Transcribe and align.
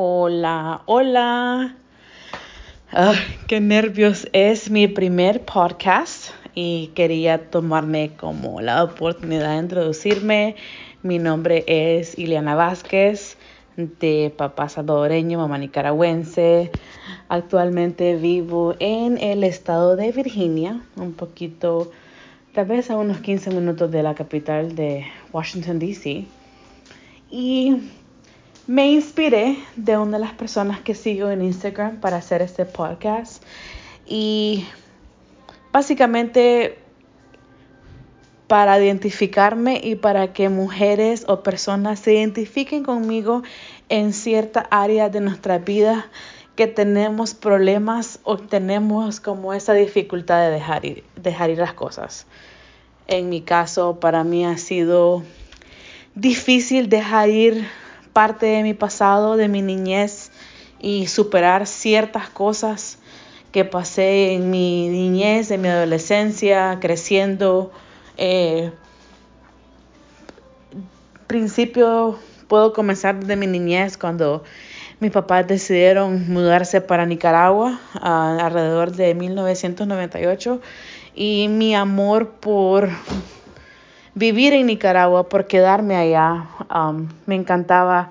Hola, 0.00 0.82
hola. 0.86 1.74
Ay, 2.92 3.16
qué 3.48 3.58
nervios. 3.58 4.28
Es 4.32 4.70
mi 4.70 4.86
primer 4.86 5.44
podcast 5.44 6.30
y 6.54 6.92
quería 6.94 7.50
tomarme 7.50 8.12
como 8.16 8.60
la 8.60 8.84
oportunidad 8.84 9.54
de 9.54 9.58
introducirme. 9.58 10.54
Mi 11.02 11.18
nombre 11.18 11.64
es 11.66 12.16
Ileana 12.16 12.54
Vázquez, 12.54 13.38
de 13.76 14.32
papá 14.36 14.68
salvadoreño, 14.68 15.36
mamá 15.36 15.58
nicaragüense. 15.58 16.70
Actualmente 17.28 18.14
vivo 18.14 18.76
en 18.78 19.18
el 19.18 19.42
estado 19.42 19.96
de 19.96 20.12
Virginia, 20.12 20.80
un 20.94 21.12
poquito, 21.14 21.90
tal 22.54 22.66
vez 22.66 22.88
a 22.92 22.96
unos 22.96 23.18
15 23.18 23.50
minutos 23.50 23.90
de 23.90 24.04
la 24.04 24.14
capital 24.14 24.76
de 24.76 25.06
Washington, 25.32 25.80
D.C. 25.80 26.24
Y 27.32 27.76
me 28.68 28.92
inspiré 28.92 29.56
de 29.76 29.96
una 29.96 30.18
de 30.18 30.24
las 30.24 30.34
personas 30.34 30.80
que 30.80 30.94
sigo 30.94 31.30
en 31.30 31.40
Instagram 31.40 32.00
para 32.00 32.18
hacer 32.18 32.42
este 32.42 32.66
podcast 32.66 33.42
y 34.06 34.66
básicamente 35.72 36.76
para 38.46 38.78
identificarme 38.78 39.80
y 39.82 39.94
para 39.94 40.34
que 40.34 40.50
mujeres 40.50 41.24
o 41.28 41.42
personas 41.42 41.98
se 41.98 42.12
identifiquen 42.12 42.84
conmigo 42.84 43.42
en 43.88 44.12
cierta 44.12 44.68
área 44.70 45.08
de 45.08 45.22
nuestra 45.22 45.56
vida 45.56 46.10
que 46.54 46.66
tenemos 46.66 47.32
problemas 47.32 48.20
o 48.22 48.36
tenemos 48.36 49.18
como 49.20 49.54
esa 49.54 49.72
dificultad 49.72 50.42
de 50.42 50.50
dejar 50.50 50.84
ir, 50.84 51.04
dejar 51.16 51.48
ir 51.48 51.58
las 51.58 51.72
cosas. 51.72 52.26
En 53.06 53.30
mi 53.30 53.40
caso, 53.40 53.98
para 53.98 54.24
mí 54.24 54.44
ha 54.44 54.58
sido 54.58 55.22
difícil 56.14 56.90
dejar 56.90 57.30
ir 57.30 57.66
parte 58.18 58.46
de 58.46 58.64
mi 58.64 58.74
pasado, 58.74 59.36
de 59.36 59.46
mi 59.46 59.62
niñez 59.62 60.32
y 60.80 61.06
superar 61.06 61.68
ciertas 61.68 62.28
cosas 62.28 62.98
que 63.52 63.64
pasé 63.64 64.32
en 64.32 64.50
mi 64.50 64.88
niñez, 64.88 65.52
en 65.52 65.62
mi 65.62 65.68
adolescencia, 65.68 66.78
creciendo. 66.80 67.70
Eh, 68.16 68.72
principio 71.28 72.18
puedo 72.48 72.72
comenzar 72.72 73.20
desde 73.20 73.36
mi 73.36 73.46
niñez 73.46 73.96
cuando 73.96 74.42
mis 74.98 75.12
papás 75.12 75.46
decidieron 75.46 76.28
mudarse 76.28 76.80
para 76.80 77.06
Nicaragua 77.06 77.78
alrededor 78.02 78.90
de 78.96 79.14
1998 79.14 80.60
y 81.14 81.46
mi 81.48 81.76
amor 81.76 82.30
por 82.40 82.88
vivir 84.18 84.52
en 84.52 84.66
Nicaragua, 84.66 85.28
por 85.28 85.46
quedarme 85.46 85.96
allá. 85.96 86.48
Um, 86.74 87.08
me 87.26 87.36
encantaba 87.36 88.10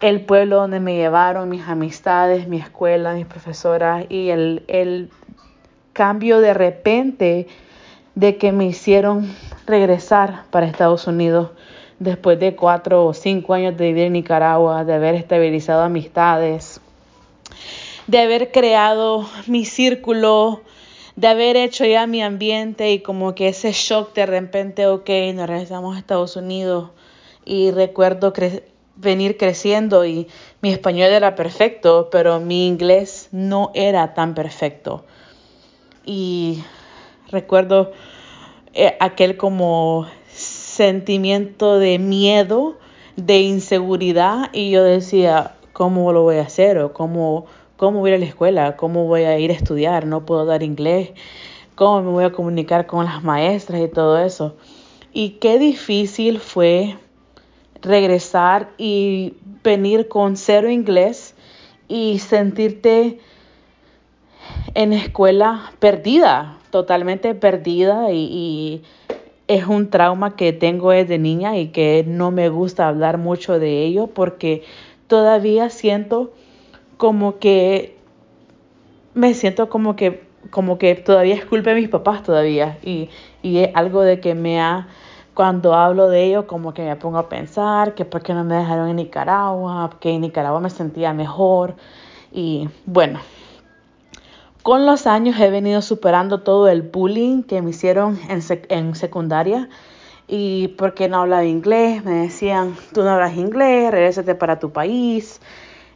el 0.00 0.22
pueblo 0.22 0.56
donde 0.56 0.80
me 0.80 0.96
llevaron, 0.96 1.50
mis 1.50 1.68
amistades, 1.68 2.48
mi 2.48 2.56
escuela, 2.56 3.12
mis 3.12 3.26
profesoras 3.26 4.06
y 4.08 4.30
el, 4.30 4.64
el 4.68 5.10
cambio 5.92 6.40
de 6.40 6.54
repente 6.54 7.46
de 8.14 8.36
que 8.38 8.52
me 8.52 8.64
hicieron 8.66 9.30
regresar 9.66 10.44
para 10.50 10.66
Estados 10.66 11.06
Unidos 11.06 11.50
después 11.98 12.40
de 12.40 12.56
cuatro 12.56 13.04
o 13.04 13.12
cinco 13.12 13.52
años 13.52 13.76
de 13.76 13.88
vivir 13.88 14.04
en 14.04 14.14
Nicaragua, 14.14 14.84
de 14.84 14.94
haber 14.94 15.14
estabilizado 15.14 15.82
amistades, 15.82 16.80
de 18.06 18.18
haber 18.20 18.50
creado 18.50 19.28
mi 19.46 19.66
círculo 19.66 20.62
de 21.18 21.26
haber 21.26 21.56
hecho 21.56 21.84
ya 21.84 22.06
mi 22.06 22.22
ambiente 22.22 22.92
y 22.92 23.00
como 23.00 23.34
que 23.34 23.48
ese 23.48 23.72
shock 23.72 24.14
de 24.14 24.24
repente, 24.24 24.86
ok, 24.86 25.10
nos 25.34 25.48
regresamos 25.48 25.96
a 25.96 25.98
Estados 25.98 26.36
Unidos 26.36 26.90
y 27.44 27.72
recuerdo 27.72 28.32
venir 28.94 29.36
creciendo 29.36 30.06
y 30.06 30.28
mi 30.62 30.70
español 30.70 31.10
era 31.10 31.34
perfecto, 31.34 32.08
pero 32.12 32.38
mi 32.38 32.68
inglés 32.68 33.30
no 33.32 33.72
era 33.74 34.14
tan 34.14 34.36
perfecto. 34.36 35.04
Y 36.04 36.62
recuerdo 37.32 37.90
eh, 38.72 38.96
aquel 39.00 39.36
como 39.36 40.06
sentimiento 40.28 41.80
de 41.80 41.98
miedo, 41.98 42.78
de 43.16 43.40
inseguridad 43.40 44.50
y 44.52 44.70
yo 44.70 44.84
decía, 44.84 45.56
¿cómo 45.72 46.12
lo 46.12 46.22
voy 46.22 46.36
a 46.36 46.42
hacer? 46.42 46.78
o 46.78 46.92
cómo 46.92 47.46
¿Cómo 47.78 48.00
voy 48.00 48.10
a 48.10 48.14
ir 48.14 48.16
a 48.16 48.18
la 48.18 48.26
escuela? 48.26 48.76
¿Cómo 48.76 49.04
voy 49.04 49.22
a 49.22 49.38
ir 49.38 49.52
a 49.52 49.54
estudiar? 49.54 50.04
No 50.04 50.26
puedo 50.26 50.44
dar 50.44 50.64
inglés. 50.64 51.10
¿Cómo 51.76 52.02
me 52.02 52.10
voy 52.10 52.24
a 52.24 52.32
comunicar 52.32 52.88
con 52.88 53.04
las 53.04 53.22
maestras 53.22 53.80
y 53.80 53.86
todo 53.86 54.18
eso? 54.18 54.56
Y 55.12 55.38
qué 55.38 55.60
difícil 55.60 56.40
fue 56.40 56.96
regresar 57.80 58.70
y 58.78 59.34
venir 59.62 60.08
con 60.08 60.36
cero 60.36 60.68
inglés 60.68 61.36
y 61.86 62.18
sentirte 62.18 63.20
en 64.74 64.92
escuela 64.92 65.70
perdida, 65.78 66.58
totalmente 66.70 67.32
perdida 67.36 68.10
y, 68.10 68.24
y, 68.24 68.82
es 69.46 69.66
un 69.66 69.88
trauma 69.88 70.34
que 70.34 70.52
tengo 70.52 70.90
desde 70.90 71.16
niña 71.18 71.56
y 71.56 71.68
que 71.68 72.04
no 72.04 72.32
me 72.32 72.48
gusta 72.48 72.88
hablar 72.88 73.18
mucho 73.18 73.60
de 73.60 73.84
ello 73.84 74.08
porque 74.08 74.64
todavía 75.06 75.70
siento 75.70 76.32
como 76.98 77.38
que 77.38 77.96
me 79.14 79.32
siento 79.32 79.70
como 79.70 79.96
que 79.96 80.28
como 80.50 80.78
que 80.78 80.94
todavía 80.94 81.34
es 81.34 81.44
culpa 81.44 81.70
de 81.70 81.76
mis 81.76 81.88
papás 81.88 82.22
todavía. 82.22 82.78
Y, 82.82 83.10
y 83.42 83.58
es 83.58 83.70
algo 83.74 84.02
de 84.02 84.20
que 84.20 84.34
me 84.34 84.60
ha 84.60 84.88
cuando 85.34 85.74
hablo 85.74 86.08
de 86.08 86.24
ello 86.24 86.46
como 86.48 86.74
que 86.74 86.82
me 86.82 86.96
pongo 86.96 87.18
a 87.18 87.28
pensar 87.28 87.94
que 87.94 88.04
por 88.04 88.22
qué 88.22 88.34
no 88.34 88.42
me 88.42 88.56
dejaron 88.56 88.88
en 88.88 88.96
Nicaragua, 88.96 89.90
que 90.00 90.10
en 90.10 90.22
Nicaragua 90.22 90.60
me 90.60 90.70
sentía 90.70 91.12
mejor. 91.12 91.76
Y 92.32 92.68
bueno, 92.86 93.20
con 94.64 94.84
los 94.84 95.06
años 95.06 95.38
he 95.38 95.48
venido 95.50 95.80
superando 95.80 96.40
todo 96.40 96.68
el 96.68 96.82
bullying 96.82 97.44
que 97.44 97.62
me 97.62 97.70
hicieron 97.70 98.18
en, 98.28 98.42
en 98.68 98.94
secundaria. 98.96 99.68
Y 100.26 100.68
porque 100.76 101.08
no 101.08 101.20
hablaba 101.20 101.44
inglés, 101.44 102.04
me 102.04 102.14
decían, 102.14 102.76
tú 102.92 103.02
no 103.02 103.10
hablas 103.10 103.36
inglés, 103.36 103.90
regrésate 103.90 104.34
para 104.34 104.58
tu 104.58 104.72
país, 104.72 105.40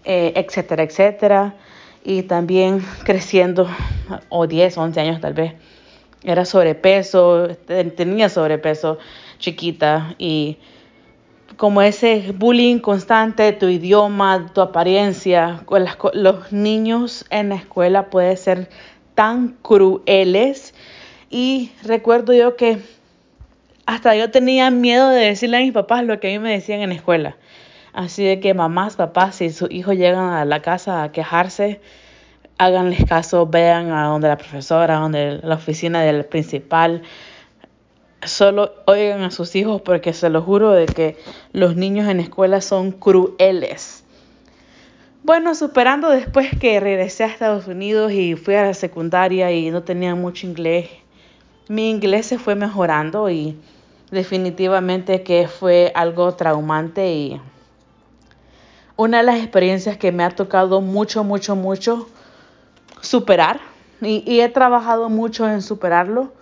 eh, 0.05 0.33
etcétera, 0.37 0.83
etcétera. 0.83 1.55
Y 2.05 2.23
también 2.25 2.85
creciendo, 3.05 3.69
o 4.29 4.47
10, 4.47 4.77
11 4.77 5.01
años 5.01 5.21
tal 5.21 5.35
vez, 5.35 5.55
era 6.25 6.45
sobrepeso, 6.45 7.49
tenía 7.97 8.29
sobrepeso 8.29 8.99
chiquita 9.39 10.15
y 10.19 10.59
como 11.57 11.83
ese 11.83 12.33
bullying 12.35 12.79
constante, 12.79 13.53
tu 13.53 13.69
idioma, 13.69 14.51
tu 14.53 14.61
apariencia, 14.61 15.65
los 16.15 16.53
niños 16.53 17.25
en 17.31 17.51
la 17.51 17.57
escuela 17.57 18.11
pueden 18.11 18.37
ser 18.37 18.69
tan 19.15 19.57
crueles 19.63 20.75
y 21.31 21.73
recuerdo 21.85 22.33
yo 22.33 22.57
que 22.57 22.79
hasta 23.87 24.15
yo 24.17 24.31
tenía 24.31 24.71
miedo 24.71 25.11
de 25.11 25.27
decirle 25.27 25.59
a 25.59 25.61
mis 25.61 25.73
papás 25.73 26.05
lo 26.05 26.21
que 26.21 26.29
a 26.29 26.31
mí 26.31 26.39
me 26.39 26.53
decían 26.53 26.81
en 26.81 26.91
la 26.91 26.95
escuela. 26.95 27.37
Así 27.93 28.25
de 28.25 28.41
que 28.41 28.55
mamás, 28.55 28.97
papás, 28.97 29.37
si 29.37 29.51
sus 29.51 29.71
hijos 29.71 29.97
llegan 29.97 30.31
a 30.31 30.45
la 30.45 30.63
casa 30.63 31.03
a 31.03 31.13
quejarse, 31.13 31.81
háganles 32.57 33.05
caso, 33.05 33.47
vean 33.47 33.91
a 33.93 34.07
donde 34.07 34.29
la 34.29 34.39
profesora, 34.39 34.97
a 34.97 35.01
donde 35.01 35.41
la 35.43 35.57
oficina 35.57 36.03
del 36.03 36.25
principal. 36.25 37.03
Solo 38.25 38.73
oigan 38.87 39.23
a 39.23 39.31
sus 39.31 39.55
hijos 39.57 39.83
porque 39.83 40.13
se 40.13 40.31
lo 40.31 40.43
juro 40.43 40.71
de 40.71 40.87
que 40.87 41.17
los 41.53 41.77
niños 41.77 42.09
en 42.09 42.21
escuela 42.21 42.61
son 42.61 42.93
crueles. 42.93 44.05
Bueno, 45.25 45.55
superando 45.55 46.09
después 46.09 46.49
que 46.59 46.81
regresé 46.81 47.25
a 47.25 47.29
Estados 47.29 47.67
Unidos 47.67 48.13
y 48.13 48.37
fui 48.37 48.55
a 48.55 48.63
la 48.63 48.75
secundaria 48.75 49.53
y 49.53 49.71
no 49.71 49.83
tenía 49.83 50.15
mucho 50.15 50.47
inglés, 50.47 50.89
mi 51.69 51.91
inglés 51.91 52.27
se 52.27 52.39
fue 52.39 52.55
mejorando 52.55 53.31
y 53.31 53.57
definitivamente 54.11 55.23
que 55.23 55.47
fue 55.47 55.93
algo 55.95 56.35
traumante 56.35 57.13
y 57.13 57.41
una 59.03 59.19
de 59.19 59.25
las 59.25 59.37
experiencias 59.39 59.97
que 59.97 60.13
me 60.13 60.23
ha 60.23 60.31
tocado 60.31 60.81
mucho, 60.81 61.25
mucho, 61.25 61.57
mucho 61.57 62.09
superar 63.01 63.61
y, 64.01 64.41
he 64.41 64.49
trabajado 64.49 65.09
mucho 65.09 65.49
en 65.49 65.61
superarlo 65.61 66.33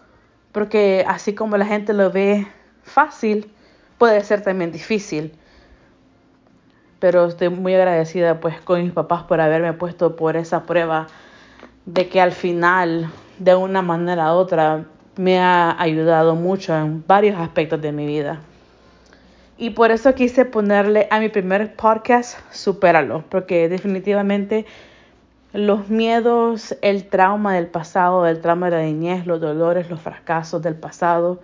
porque 0.53 1.05
así 1.09 1.35
como 1.35 1.57
la 1.57 1.65
gente 1.65 1.95
lo 1.95 2.11
ve 2.11 2.47
fácil, 2.83 3.51
puede 3.99 4.23
ser 4.25 4.43
también 4.43 4.73
difícil. 4.73 5.33
Pero 6.99 7.27
estoy 7.27 7.49
muy 7.49 7.75
agradecida 7.75 8.41
pues 8.41 8.61
con 8.61 8.83
mis 8.83 8.93
papás 8.93 9.23
por 9.23 9.41
haberme 9.41 9.73
puesto 9.73 10.17
por 10.17 10.37
esa 10.37 10.65
prueba 10.65 11.07
de 11.87 12.09
que 12.09 12.21
al 12.21 12.33
final, 12.33 13.11
de 13.39 13.55
una 13.55 13.81
manera 13.81 14.35
u 14.35 14.37
otra, 14.37 14.85
me 15.17 15.39
ha 15.39 15.81
ayudado 15.81 16.35
mucho 16.35 16.77
en 16.77 17.05
varios 17.07 17.39
aspectos 17.39 17.81
de 17.81 17.93
mi 17.93 18.07
vida. 18.07 18.41
Y 19.61 19.69
por 19.71 19.91
eso 19.91 20.15
quise 20.15 20.47
ponerle 20.47 21.07
a 21.11 21.21
mi 21.21 21.29
primer 21.29 21.77
podcast, 21.77 22.39
Supéralo, 22.51 23.25
porque 23.29 23.69
definitivamente 23.69 24.65
los 25.53 25.91
miedos, 25.91 26.75
el 26.81 27.07
trauma 27.11 27.53
del 27.53 27.67
pasado, 27.67 28.27
el 28.27 28.41
trauma 28.41 28.71
de 28.71 28.77
la 28.79 28.83
niñez, 28.85 29.27
los 29.27 29.39
dolores, 29.39 29.91
los 29.91 30.01
fracasos 30.01 30.63
del 30.63 30.77
pasado, 30.77 31.41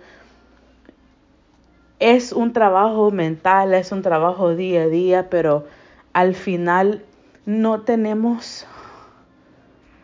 es 1.99 2.33
un 2.33 2.53
trabajo 2.53 3.11
mental, 3.11 3.75
es 3.75 3.91
un 3.91 4.01
trabajo 4.01 4.55
día 4.55 4.81
a 4.81 4.87
día, 4.87 5.29
pero 5.29 5.67
al 6.13 6.33
final 6.33 7.03
no 7.45 7.81
tenemos 7.81 8.65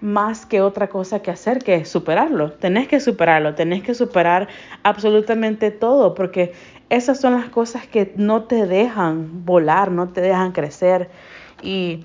más 0.04 0.46
que 0.46 0.60
otra 0.60 0.90
cosa 0.90 1.22
que 1.22 1.32
hacer 1.32 1.60
que 1.60 1.86
superarlo. 1.86 2.52
Tenés 2.52 2.90
que 2.90 3.00
superarlo, 3.00 3.56
tenés 3.56 3.84
que 3.84 3.94
superar 3.94 4.50
absolutamente 4.84 5.72
todo, 5.72 6.14
porque 6.14 6.52
esas 6.90 7.22
son 7.22 7.36
las 7.36 7.46
cosas 7.46 7.88
que 7.88 8.12
no 8.18 8.44
te 8.44 8.66
dejan 8.66 9.46
volar, 9.46 9.92
no 9.92 10.10
te 10.10 10.20
dejan 10.20 10.52
crecer. 10.52 11.10
Y 11.62 12.04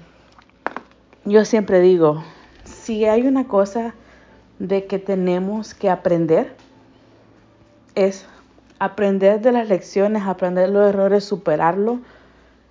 yo 1.25 1.45
siempre 1.45 1.81
digo, 1.81 2.23
si 2.63 3.05
hay 3.05 3.27
una 3.27 3.49
cosa 3.49 3.97
de 4.61 4.87
que 4.87 5.01
tenemos 5.01 5.75
que 5.75 5.91
aprender, 5.91 6.55
es 7.97 8.29
aprender 8.79 9.41
de 9.41 9.51
las 9.51 9.69
lecciones, 9.69 10.23
aprender 10.23 10.71
los 10.71 10.89
errores, 10.89 11.25
superarlo 11.25 11.99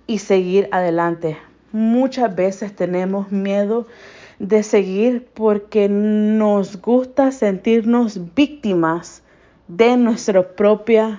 y 0.06 0.20
seguir 0.20 0.70
adelante. 0.72 1.36
Muchas 1.70 2.34
veces 2.34 2.74
tenemos 2.74 3.30
miedo 3.30 3.86
de 4.38 4.62
seguir 4.62 5.28
porque 5.34 5.88
nos 5.88 6.80
gusta 6.80 7.32
sentirnos 7.32 8.34
víctimas 8.34 9.22
de 9.66 9.96
nuestro 9.96 10.54
propio 10.54 11.18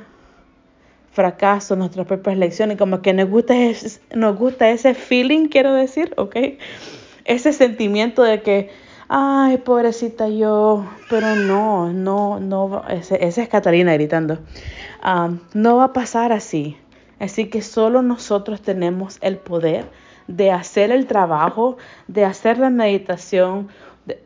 fracaso, 1.11 1.75
nuestras 1.75 2.07
propias 2.07 2.37
lecciones, 2.37 2.77
como 2.77 3.01
que 3.01 3.13
nos 3.13 3.29
gusta, 3.29 3.55
ese, 3.55 3.99
nos 4.15 4.37
gusta 4.37 4.69
ese 4.69 4.93
feeling, 4.93 5.47
quiero 5.47 5.73
decir, 5.73 6.13
¿ok? 6.17 6.35
Ese 7.25 7.51
sentimiento 7.51 8.23
de 8.23 8.41
que, 8.41 8.69
ay, 9.09 9.57
pobrecita 9.57 10.29
yo, 10.29 10.85
pero 11.09 11.35
no, 11.35 11.91
no, 11.91 12.39
no, 12.39 12.83
esa 12.87 13.15
es 13.15 13.49
Catalina 13.49 13.93
gritando, 13.93 14.39
um, 15.05 15.39
no 15.53 15.77
va 15.77 15.85
a 15.85 15.93
pasar 15.93 16.31
así. 16.31 16.77
Así 17.19 17.49
que 17.49 17.61
solo 17.61 18.01
nosotros 18.01 18.61
tenemos 18.61 19.17
el 19.21 19.37
poder 19.37 19.85
de 20.29 20.51
hacer 20.51 20.91
el 20.91 21.07
trabajo, 21.07 21.77
de 22.07 22.23
hacer 22.23 22.59
la 22.59 22.69
meditación, 22.69 23.67
de 24.05 24.21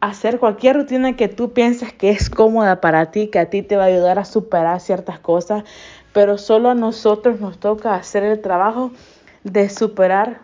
hacer 0.00 0.38
cualquier 0.38 0.76
rutina 0.76 1.16
que 1.16 1.26
tú 1.26 1.52
pienses 1.52 1.92
que 1.92 2.10
es 2.10 2.30
cómoda 2.30 2.80
para 2.80 3.10
ti, 3.10 3.26
que 3.26 3.40
a 3.40 3.50
ti 3.50 3.62
te 3.62 3.76
va 3.76 3.82
a 3.82 3.86
ayudar 3.86 4.20
a 4.20 4.24
superar 4.24 4.80
ciertas 4.80 5.18
cosas, 5.18 5.64
pero 6.12 6.38
solo 6.38 6.70
a 6.70 6.74
nosotros 6.76 7.40
nos 7.40 7.58
toca 7.58 7.96
hacer 7.96 8.22
el 8.22 8.40
trabajo 8.40 8.92
de 9.42 9.68
superar 9.68 10.38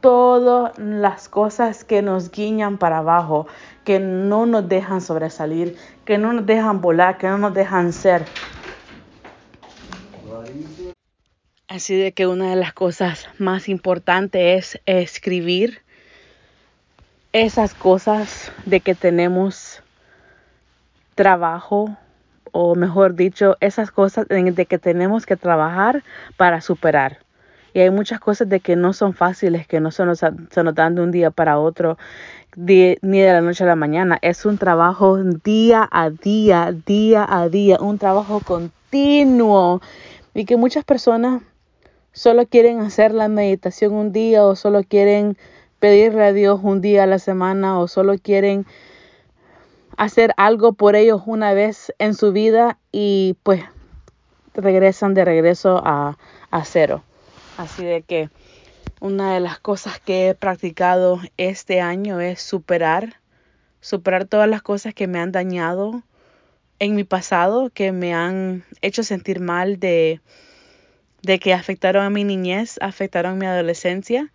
todas 0.00 0.78
las 0.78 1.28
cosas 1.28 1.82
que 1.82 2.00
nos 2.00 2.30
guiñan 2.30 2.78
para 2.78 2.98
abajo, 2.98 3.48
que 3.82 3.98
no 3.98 4.46
nos 4.46 4.68
dejan 4.68 5.00
sobresalir, 5.00 5.76
que 6.04 6.18
no 6.18 6.32
nos 6.32 6.46
dejan 6.46 6.80
volar, 6.80 7.18
que 7.18 7.26
no 7.26 7.38
nos 7.38 7.52
dejan 7.52 7.92
ser. 7.92 8.24
Así 11.72 11.96
de 11.96 12.12
que 12.12 12.26
una 12.26 12.50
de 12.50 12.56
las 12.56 12.74
cosas 12.74 13.30
más 13.38 13.66
importantes 13.70 14.78
es 14.84 15.14
escribir 15.14 15.80
esas 17.32 17.72
cosas 17.72 18.52
de 18.66 18.80
que 18.80 18.94
tenemos 18.94 19.82
trabajo 21.14 21.96
o 22.50 22.74
mejor 22.74 23.14
dicho, 23.14 23.56
esas 23.60 23.90
cosas 23.90 24.26
de 24.28 24.66
que 24.66 24.78
tenemos 24.78 25.24
que 25.24 25.38
trabajar 25.38 26.04
para 26.36 26.60
superar. 26.60 27.20
Y 27.72 27.80
hay 27.80 27.88
muchas 27.88 28.20
cosas 28.20 28.50
de 28.50 28.60
que 28.60 28.76
no 28.76 28.92
son 28.92 29.14
fáciles, 29.14 29.66
que 29.66 29.80
no 29.80 29.92
se 29.92 30.04
nos, 30.04 30.18
se 30.18 30.62
dan 30.74 30.94
de 30.94 31.00
un 31.00 31.10
día 31.10 31.30
para 31.30 31.58
otro, 31.58 31.96
ni 32.54 32.96
de 33.00 33.32
la 33.32 33.40
noche 33.40 33.64
a 33.64 33.68
la 33.68 33.76
mañana. 33.76 34.18
Es 34.20 34.44
un 34.44 34.58
trabajo 34.58 35.16
día 35.16 35.88
a 35.90 36.10
día, 36.10 36.70
día 36.84 37.26
a 37.26 37.48
día, 37.48 37.78
un 37.80 37.96
trabajo 37.96 38.40
continuo. 38.40 39.80
Y 40.34 40.44
que 40.44 40.56
muchas 40.58 40.84
personas 40.84 41.42
solo 42.12 42.46
quieren 42.46 42.80
hacer 42.80 43.12
la 43.12 43.28
meditación 43.28 43.92
un 43.94 44.12
día 44.12 44.44
o 44.44 44.56
solo 44.56 44.82
quieren 44.82 45.36
pedirle 45.78 46.24
a 46.24 46.32
Dios 46.32 46.60
un 46.62 46.80
día 46.80 47.04
a 47.04 47.06
la 47.06 47.18
semana 47.18 47.78
o 47.78 47.88
solo 47.88 48.16
quieren 48.18 48.66
hacer 49.96 50.32
algo 50.36 50.72
por 50.74 50.96
ellos 50.96 51.22
una 51.26 51.52
vez 51.54 51.92
en 51.98 52.14
su 52.14 52.32
vida 52.32 52.78
y 52.92 53.36
pues 53.42 53.64
regresan 54.54 55.14
de 55.14 55.24
regreso 55.24 55.82
a, 55.84 56.18
a 56.50 56.64
cero. 56.64 57.02
Así 57.56 57.84
de 57.84 58.02
que 58.02 58.30
una 59.00 59.34
de 59.34 59.40
las 59.40 59.58
cosas 59.58 59.98
que 59.98 60.28
he 60.28 60.34
practicado 60.34 61.20
este 61.36 61.80
año 61.80 62.20
es 62.20 62.40
superar, 62.40 63.16
superar 63.80 64.26
todas 64.26 64.48
las 64.48 64.62
cosas 64.62 64.94
que 64.94 65.06
me 65.06 65.18
han 65.18 65.32
dañado 65.32 66.02
en 66.78 66.94
mi 66.94 67.04
pasado, 67.04 67.70
que 67.70 67.92
me 67.92 68.14
han 68.14 68.64
hecho 68.80 69.02
sentir 69.02 69.40
mal 69.40 69.78
de 69.78 70.20
de 71.22 71.38
que 71.38 71.54
afectaron 71.54 72.04
a 72.04 72.10
mi 72.10 72.24
niñez, 72.24 72.78
afectaron 72.80 73.32
a 73.32 73.36
mi 73.36 73.46
adolescencia 73.46 74.30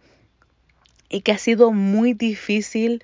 y 1.09 1.21
que 1.21 1.31
ha 1.31 1.37
sido 1.37 1.71
muy 1.71 2.13
difícil 2.13 3.03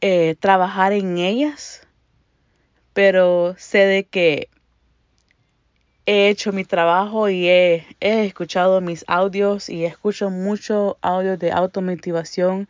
eh, 0.00 0.36
trabajar 0.40 0.92
en 0.92 1.18
ellas, 1.18 1.86
pero 2.92 3.54
sé 3.58 3.78
de 3.86 4.04
que 4.04 4.48
he 6.06 6.28
hecho 6.28 6.52
mi 6.52 6.64
trabajo 6.64 7.28
y 7.28 7.48
he, 7.48 7.86
escuchado 8.00 8.80
mis 8.80 9.04
audios 9.06 9.68
y 9.68 9.84
escucho 9.84 10.30
mucho 10.30 10.98
audio 11.02 11.36
de 11.36 11.52
automotivación 11.52 12.68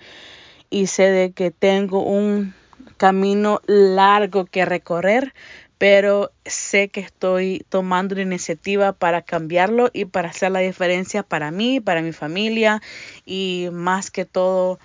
y 0.69 0.88
sé 0.88 1.04
de 1.04 1.32
que 1.32 1.50
tengo 1.50 2.02
un 2.02 2.54
camino 2.96 3.60
largo 3.66 4.44
que 4.44 4.64
recorrer, 4.64 5.32
pero 5.81 6.31
sé 6.44 6.91
que 6.91 7.00
estoy 7.00 7.65
tomando 7.71 8.15
la 8.15 8.21
iniciativa 8.21 8.93
para 8.93 9.23
cambiarlo 9.23 9.88
y 9.94 10.05
para 10.05 10.29
hacer 10.29 10.53
la 10.53 10.59
diferencia 10.59 11.23
para 11.23 11.50
mí, 11.50 11.81
para 11.81 12.03
mi 12.03 12.12
familia 12.12 12.82
y 13.25 13.71
más 13.73 14.11
que 14.11 14.27
todo 14.27 14.79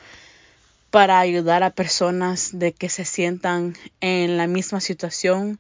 para 0.91 1.19
ayudar 1.19 1.63
a 1.63 1.71
personas 1.71 2.57
de 2.57 2.71
que 2.71 2.87
se 2.87 3.03
sientan 3.03 3.75
en 3.99 4.37
la 4.37 4.47
misma 4.47 4.79
situación 4.79 5.59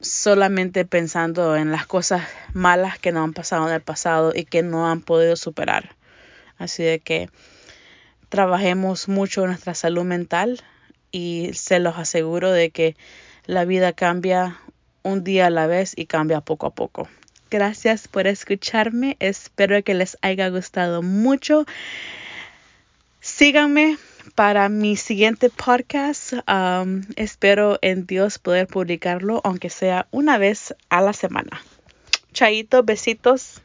solamente 0.00 0.84
pensando 0.84 1.56
en 1.56 1.72
las 1.72 1.88
cosas 1.88 2.22
malas 2.52 3.00
que 3.00 3.10
no 3.10 3.24
han 3.24 3.32
pasado 3.32 3.66
en 3.66 3.74
el 3.74 3.82
pasado 3.82 4.30
y 4.36 4.44
que 4.44 4.62
no 4.62 4.88
han 4.88 5.00
podido 5.00 5.34
superar. 5.34 5.96
Así 6.58 6.84
de 6.84 7.00
que 7.00 7.28
trabajemos 8.28 9.08
mucho 9.08 9.44
nuestra 9.48 9.74
salud 9.74 10.04
mental 10.04 10.62
y 11.10 11.50
se 11.54 11.80
los 11.80 11.98
aseguro 11.98 12.52
de 12.52 12.70
que 12.70 12.94
la 13.46 13.64
vida 13.64 13.92
cambia 13.92 14.60
un 15.02 15.24
día 15.24 15.46
a 15.46 15.50
la 15.50 15.66
vez 15.66 15.92
y 15.96 16.06
cambia 16.06 16.40
poco 16.40 16.66
a 16.66 16.74
poco. 16.74 17.08
Gracias 17.50 18.08
por 18.08 18.26
escucharme. 18.26 19.16
Espero 19.20 19.82
que 19.82 19.94
les 19.94 20.16
haya 20.22 20.48
gustado 20.48 21.02
mucho. 21.02 21.66
Síganme 23.20 23.98
para 24.34 24.68
mi 24.68 24.96
siguiente 24.96 25.50
podcast. 25.50 26.32
Um, 26.48 27.02
espero 27.16 27.78
en 27.82 28.06
Dios 28.06 28.38
poder 28.38 28.66
publicarlo, 28.68 29.40
aunque 29.44 29.70
sea 29.70 30.06
una 30.10 30.38
vez 30.38 30.74
a 30.88 31.02
la 31.02 31.12
semana. 31.12 31.60
Chaito, 32.32 32.82
besitos. 32.82 33.60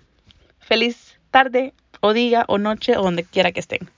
Feliz 0.60 1.18
tarde 1.32 1.74
o 2.02 2.14
día 2.14 2.46
o 2.48 2.58
noche 2.58 2.98
o 2.98 3.04
donde 3.04 3.24
quiera 3.24 3.52
que 3.52 3.62
estén. 3.62 3.90